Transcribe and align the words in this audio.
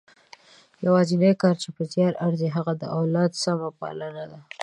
یوازنۍ 0.85 1.31
کار 1.41 1.55
چې 1.63 1.69
په 1.75 1.83
زیار 1.91 2.13
ارزي 2.27 2.49
هغه 2.55 2.73
د 2.81 2.83
اولاد 2.97 3.31
سمه 3.43 3.69
پالنه 3.79 4.23
ده. 4.31 4.39